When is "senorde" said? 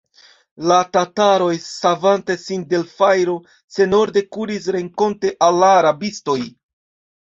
3.79-4.27